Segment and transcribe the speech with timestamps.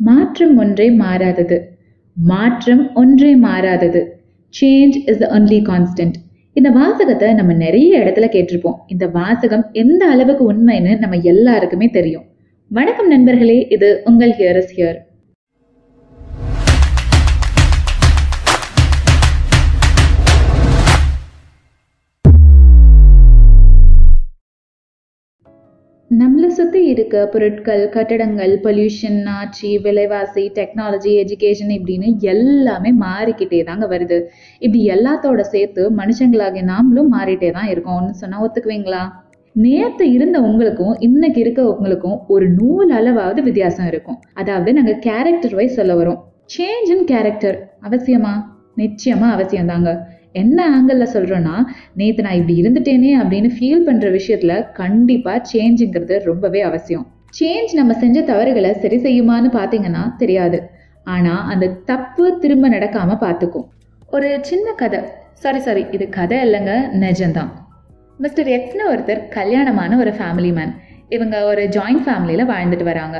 [0.00, 1.56] மாற்றம் ஒன்றே மாறாதது.
[2.14, 4.22] மாற்றம் ஒன்றே மாறாதது.
[4.60, 6.14] Change is the only constant
[6.52, 8.78] இந்த வாசகத்தை நம்ம நிறைய இடத்துல கேட்டிருப்போம்.
[8.86, 12.24] இந்த வாசகம் எந்த அளவுக்கு உண்மைன்னு நம்ம எல்லாருக்குமே தெரியும்.
[12.68, 14.98] வணக்கம் நண்பர்களே இது உங்கள் ஹியர் இஸ் ஹியர்.
[26.10, 34.18] நம்மள சுற்றி இருக்க பொருட்கள் கட்டடங்கள் பொல்யூஷன் ஆட்சி விலைவாசி டெக்னாலஜி எஜுகேஷன் இப்படின்னு எல்லாமே மாறிக்கிட்டே தாங்க வருது.
[34.58, 39.02] இப்படி எல்லாத்தோட சேர்த்து மனுஷங்களாகிய நாமளும் மாறிட்டே தான் இருக்கோம்னு சொன்னா ஒத்துக்குவீங்களா?
[39.56, 44.18] நேத்து இருந்த உங்களுக்கும் இன்னைக்கு இருக்க உங்களுக்கும் ஒரு நூல் அளவாவது வித்தியாசம் இருக்கும்.
[44.34, 46.20] அதாவது நாங்க கேரக்டர் வைஸ் சொல்ல வரோம்.
[46.56, 48.34] சேஞ்ச் இன் கேரக்டர் அவசியமா?
[48.76, 49.90] நிச்சயமா அவசியம் தாங்க
[50.44, 51.56] என்ன ஆங்கிளில் சொல்கிறோன்னா
[52.00, 57.06] நேற்று நான் இப்படி இருந்துட்டேனே அப்படின்னு ஃபீல் பண்ணுற விஷயத்தில் கண்டிப்பாக சேஞ்சுங்கிறது ரொம்பவே அவசியம்.
[57.38, 60.60] சேஞ்ச் நம்ம செஞ்ச தவறுகளை சரி செய்யுமான்னு பார்த்தீங்கன்னா தெரியாது.
[61.14, 63.66] ஆனால் அந்த தப்பு திரும்ப நடக்காமல் பார்த்துக்கும்
[64.16, 65.00] ஒரு சின்ன கதை.
[65.42, 67.50] சாரி சாரி இது கதை இல்லைங்க நிஜம்தான்.
[68.18, 70.72] மிஸ்டர் எக்ஸ்னு ஒருத்தர் கல்யாணமான ஒரு ஃபேமிலி மேன்
[71.16, 73.18] இவங்க ஒரு ஜாயிண்ட் ஃபேமிலியில் வாழ்ந்துட்டு வராங்க.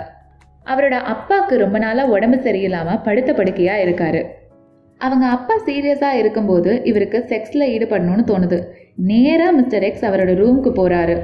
[0.66, 4.20] அவரோட அப்பாவுக்கு ரொம்ப நாளாக உடம்பு சரியில்லாமல் படுத்த படுக்கையாக இருக்காரு.
[5.06, 8.58] அவங்க அப்பா சீரியஸாக இருக்கும்போது இவருக்கு செக்ஸில் ஈடுபடணும்னு தோணுது.
[9.10, 11.16] நேராக மிஸ்டர் எக்ஸ் அவரோட ரூமுக்கு போகிறாரு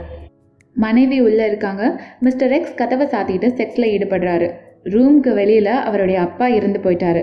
[0.77, 1.83] மனைவி உள்ளே இருக்காங்க.
[2.27, 4.49] மிஸ்டர் எக்ஸ் கதவை சாத்திட்டு செக்ஸில் ஈடுபடுறாரு.
[4.95, 7.23] ரூமுக்கு வெளியில் அவருடைய அப்பா இருந்து போயிட்டாரு.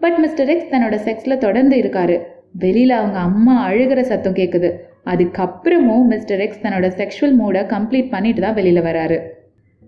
[0.00, 2.16] பட் மிஸ்டர் எக்ஸ் தன்னோட செக்ஸில் தொடர்ந்து இருக்காரு.
[2.64, 4.70] வெளியில் அவங்க அம்மா அழுகிற சத்தம் கேட்குது
[5.12, 9.18] அதுக்கப்புறமும் மிஸ்டர் எக்ஸ் தன்னோட செக்ஷுவல் மூடை கம்ப்ளீட் பண்ணிட்டு தான் வெளியில் வராரு.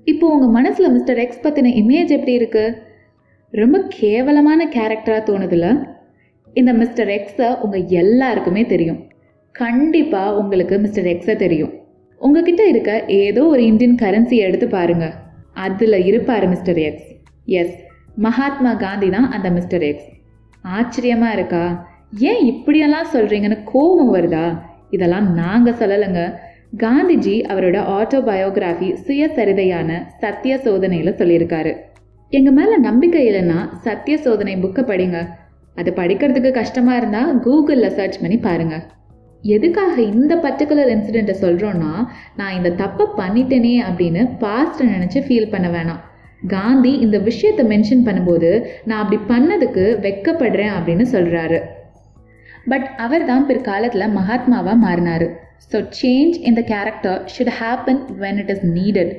[0.07, 2.77] இப்போ உங்கள் மனசில் மிஸ்டர் எக்ஸ் பற்றின இமேஜ் எப்படி இருக்குது
[3.53, 5.67] ரொம்ப கேவலமான கேரக்டராக தோணுதில்ல
[6.55, 8.99] இந்த மிஸ்டர் எக்ஸை உங்கள் எல்லாருக்குமே தெரியும்.
[9.53, 11.73] கண்டிப்பாக உங்களுக்கு மிஸ்டர் எக்ஸை தெரியும்.
[12.21, 15.07] உங்ககிட்ட இருக்க ஏதோ ஒரு இந்தியன் கரன்சி எடுத்து பாருங்க.
[15.53, 17.09] அதில் இருப்பார் Mister X
[17.45, 17.79] yes
[18.17, 20.11] Mahatma Gandhi தான் அந்த மிஸ்டர் எக்ஸ்
[20.63, 21.65] ஆச்சரியமாக இருக்கா?
[22.19, 24.47] ஏன் இப்படியெல்லாம் சொல்கிறீங்கன்னு கோபம் வருதா?
[24.91, 26.23] இதெல்லாம் நாங்கள் சொல்லலைங்க.
[26.77, 31.73] காந்திஜி அவரோட ஆட்டோபயோகிராஃபி சுயசரிதையான சத்திய சோதனையில் சொல்லியிருக்காரு.
[32.29, 35.19] எங்கள் மேலே நம்பிக்கை இல்லைன்னா சத்திய சோதனை புக்கை படிங்க.
[35.77, 38.85] அது படிக்கிறதுக்கு கஷ்டமாக இருந்தால் கூகுளில் சர்ச் பண்ணி பாருங்கள்
[39.45, 41.93] எதுக்காக இந்த பர்டிகுலர் இன்சிடெண்ட்டை சொல்கிறோன்னா
[42.39, 46.03] நான் இந்த தப்பை பண்ணிட்டேனே அப்படின்னு பாஸ்ட்டை நினச்சி ஃபீல் பண்ண வேணாம்.
[46.55, 48.51] காந்தி இந்த விஷயத்தை மென்ஷன் பண்ணும்போது
[48.89, 51.59] நான் அப்படி பண்ணதுக்கு வெக்கப்படுறேன் அப்படின்னு சொல்கிறாரு
[52.71, 55.27] பட் அவர் தான் பிற்காலத்தில் மகாத்மாவாக மாறினார்.
[55.71, 59.13] ஸோ சேஞ்ச் இந்த character should happen when it is needed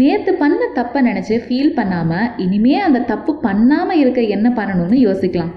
[0.00, 5.52] நேற்று பண்ண தப்பை நினச்சி ஃபீல் பண்ணாமல் இனிமே அந்த தப்பு பண்ணாமல் இருக்க என்ன பண்ணணும்னு யோசிக்கலாம்.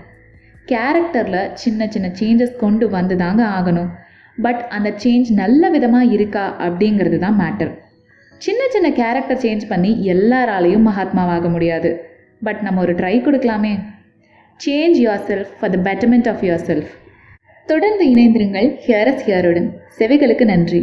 [0.68, 3.90] கேரக்டரில் சின்ன சின்ன சேஞ்சஸ் கொண்டு வந்து தாங்க ஆகணும்.
[4.38, 7.72] பட் அந்த சேஞ்ச் நல்ல விதமாக இருக்கா அப்படிங்கிறது தான் மேட்டர்
[8.38, 12.02] சின்ன சின்ன கேரக்டர் சேஞ்ச் பண்ணி எல்லாராலையும் மகாத்மாவாக முடியாது.
[12.42, 13.74] பட் நம்ம ஒரு ட்ரை கொடுக்கலாமே.
[14.60, 14.98] Change
[15.30, 16.92] yourself for the betterment of yourself
[17.66, 19.70] தொடர்ந்து இணைந்திருங்கள் ஹியரஸ் ஹியருடன்.
[20.00, 20.82] செவிகளுக்கு நன்றி.